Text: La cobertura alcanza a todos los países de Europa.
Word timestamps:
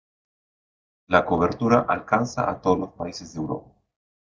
La 1.09 1.23
cobertura 1.27 1.85
alcanza 1.87 2.47
a 2.49 2.59
todos 2.59 2.79
los 2.79 2.93
países 2.93 3.33
de 3.35 3.39
Europa. 3.39 3.71